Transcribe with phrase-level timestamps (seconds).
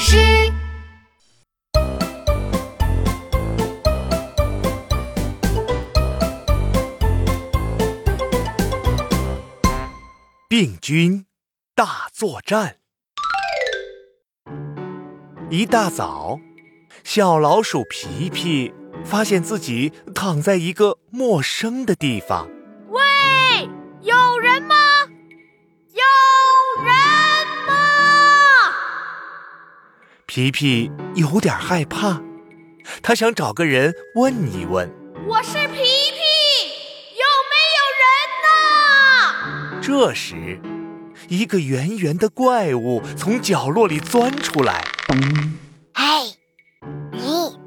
[0.00, 0.16] 师。
[10.48, 11.26] 病菌
[11.76, 12.78] 大作战。
[15.50, 16.40] 一大早，
[17.04, 18.72] 小老鼠皮皮
[19.04, 22.48] 发现自己躺在一个陌生的地方。
[22.88, 23.68] 喂，
[30.32, 32.22] 皮皮有点害怕，
[33.02, 34.88] 他想找个人问一问。
[35.26, 36.20] 我是皮皮，
[37.18, 39.80] 有没有人呢？
[39.82, 40.60] 这时，
[41.26, 44.84] 一个圆圆的怪物从角落里钻出来。
[45.94, 46.22] 哎，
[47.10, 47.58] 你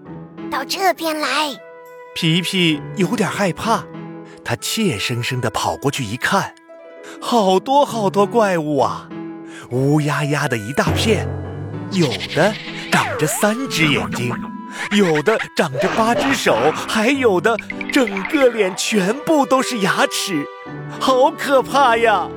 [0.49, 1.53] 到这边来！
[2.15, 3.83] 皮皮有点害怕，
[4.41, 6.55] 他怯生生地跑过去一看，
[7.19, 9.09] 好多好多怪物啊，
[9.71, 11.27] 乌压压的一大片，
[11.93, 12.51] 有的
[12.91, 14.33] 长着三只眼睛，
[14.97, 17.55] 有的长着八只手，还有的
[17.91, 20.43] 整个脸全部都是牙齿，
[20.99, 22.27] 好可怕呀！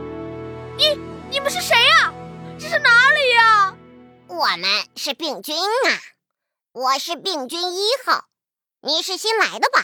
[0.76, 0.98] 你
[1.30, 2.12] 你们是谁呀？
[2.58, 3.74] 这是哪里呀？
[4.28, 5.88] 我们是病菌啊！
[6.72, 8.26] 我是病菌一号，
[8.82, 9.80] 你是新来的吧？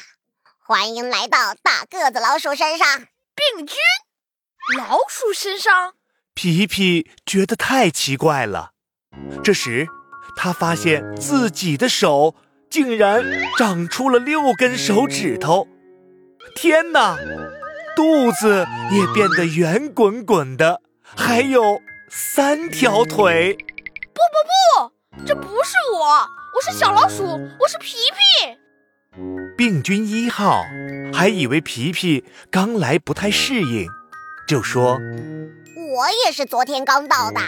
[0.59, 3.07] 欢迎来到大个子老鼠身上。
[3.57, 3.77] 病菌，
[4.77, 5.95] 老鼠身上？
[6.35, 8.72] 皮皮觉得太奇怪了。
[9.43, 9.87] 这时，
[10.37, 12.35] 他发现自己的手
[12.71, 13.25] 竟然
[13.59, 15.69] 长出了六根手指头！
[16.55, 17.17] 天哪，
[17.97, 23.57] 肚子也变得圆滚滚的，还有三条腿！
[24.15, 24.87] 不不
[25.19, 26.07] 不，这不是我，
[26.55, 28.59] 我是小老鼠，我是皮皮。
[29.57, 30.65] 病菌一号
[31.13, 33.87] 还以为皮皮刚来不太适应，
[34.49, 34.99] 就说
[35.95, 37.41] ：“我也是昨天刚到的，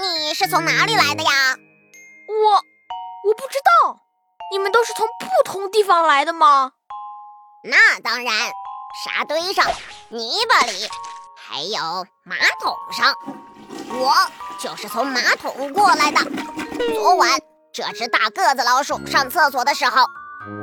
[0.00, 1.30] 你是从哪里来的呀？”
[2.28, 2.52] 我
[3.28, 4.00] 我不知道，
[4.52, 6.72] 你们都是从不同地方来的吗？
[7.64, 8.32] 那当然，
[9.04, 9.66] 沙堆上、
[10.08, 10.88] 泥巴里，
[11.36, 13.14] 还有马桶上，
[13.90, 14.14] 我
[14.58, 16.20] 就是从马桶过来的。
[16.94, 17.28] 昨晚
[17.72, 20.04] 这只大个子老鼠上厕所的时候，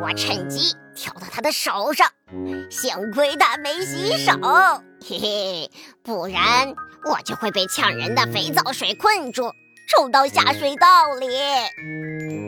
[0.01, 2.09] 我趁机跳到它的手上，
[2.71, 4.33] 幸亏它没洗手，
[5.09, 5.71] 嘿嘿，
[6.03, 6.75] 不然
[7.05, 9.53] 我就会被呛人的肥皂水困住，
[9.87, 11.29] 冲到下水道里。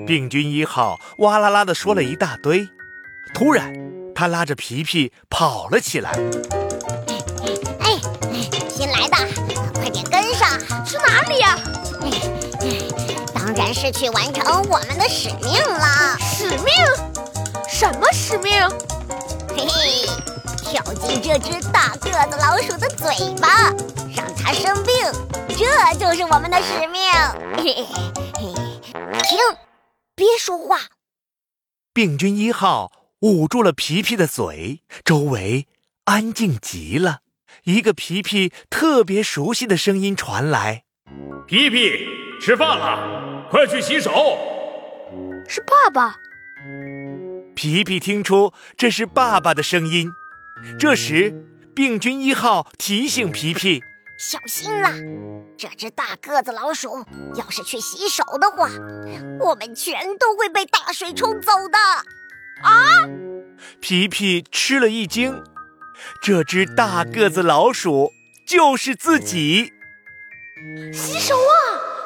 [0.06, 2.68] 病菌一号哇啦啦的说了一大堆，
[3.34, 3.74] 突然，
[4.14, 6.12] 他拉着皮皮跑了起来。
[7.80, 7.98] 哎，
[8.69, 9.16] 新来的，
[9.74, 10.59] 快点跟上！
[10.84, 11.58] 去哪里呀？
[13.34, 16.18] 当然是去完成我们的使命了。
[16.19, 16.74] 使命？
[17.69, 18.52] 什么使命？
[19.56, 20.09] 嘿嘿，
[20.69, 23.07] 跳进这只大个子老鼠的嘴
[23.41, 23.74] 巴，
[24.16, 24.94] 让它生病，
[25.47, 27.02] 这就是我们的使命。
[27.57, 27.85] 嘿嘿
[28.35, 28.53] 嘿，
[29.24, 29.40] 停，
[30.16, 30.81] 别说话。
[31.91, 32.91] 病菌一号
[33.22, 35.66] 捂住了皮皮的嘴，周围
[36.03, 37.22] 安静极了。
[37.63, 40.84] 一个皮皮特别熟悉的声音传来
[41.47, 42.06] ：“皮皮，
[42.40, 44.38] 吃饭了，快去洗手。”
[45.50, 46.16] 是爸爸。
[47.56, 50.12] 皮皮听出这是爸爸的声音。
[50.78, 51.34] 这时，
[51.75, 53.81] 病菌一号提醒皮皮
[54.20, 54.94] ：“小心啦！
[55.58, 57.06] 这只大个子老鼠
[57.36, 58.69] 要是去洗手的话，
[59.40, 61.78] 我们全都会被大水冲走的。”
[62.64, 63.08] 啊！
[63.80, 65.44] 皮皮吃了一惊，
[66.22, 68.12] 这只大个子老鼠
[68.46, 69.72] 就是自己。
[70.94, 71.56] 洗手啊！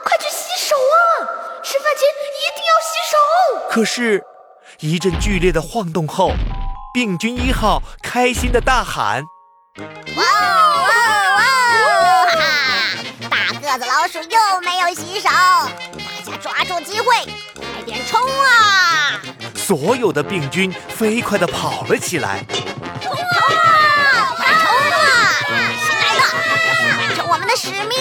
[0.03, 1.61] 快去洗手啊！
[1.63, 2.03] 吃饭前
[2.37, 3.69] 一定要洗手。
[3.71, 4.23] 可是，
[4.79, 6.31] 一阵剧烈的晃动后，
[6.93, 9.23] 病菌一号开心的大喊
[10.15, 10.89] ：“哇哇
[11.33, 11.41] 哇！
[12.27, 12.37] 哈！
[13.27, 17.07] 大个子老鼠又没有洗手，大家抓住机会，
[17.55, 19.19] 快点冲啊！”
[19.57, 22.45] 所有的病菌飞快地跑了起来。
[23.01, 24.37] 冲啊！
[24.37, 25.01] 冲啊！
[25.81, 26.21] 新来的，
[26.99, 27.97] 完成我们的使命。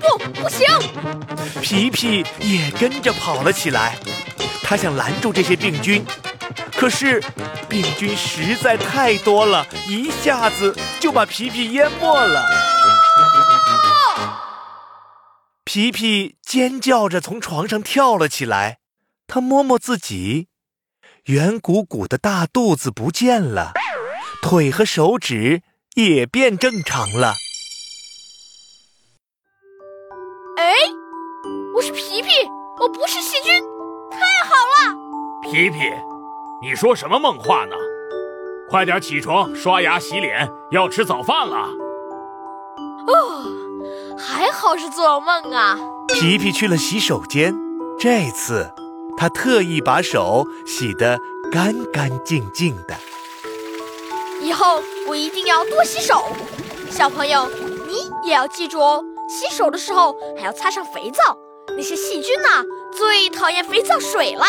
[0.00, 0.66] 不，不行！
[1.62, 3.96] 皮皮也跟着跑了起来，
[4.64, 6.04] 他想拦住这些病菌，
[6.78, 7.20] 可是
[7.68, 12.46] 病菌实在太多了，一下子就把皮皮淹没了。
[15.64, 18.78] 皮皮尖叫着从床上跳了起来，
[19.26, 20.46] 他摸摸自己，
[21.24, 23.72] 圆鼓鼓的大肚子不见了，
[24.40, 25.62] 腿和手指
[25.96, 27.34] 也变正常了。
[30.56, 30.72] 哎，
[31.74, 32.28] 我是皮皮，
[32.80, 33.60] 我不是细菌，
[34.12, 34.94] 太好了！
[35.42, 35.78] 皮皮，
[36.60, 37.76] 你说什么梦话呢？
[38.68, 41.68] 快点起床，刷牙洗脸，要吃早饭了。
[43.06, 43.44] 哦，
[44.18, 45.78] 还好是做梦啊！
[46.08, 47.54] 皮皮去了洗手间，
[47.96, 48.72] 这次，
[49.16, 51.20] 他特意把手洗得
[51.52, 52.96] 干干净净的。
[54.40, 56.24] 以后我一定要多洗手。
[56.90, 57.48] 小朋友，
[57.86, 61.38] 你也要记住哦，洗手的时候还要擦上肥皂。
[61.76, 64.44] 那些细菌呐，最讨厌肥皂水了。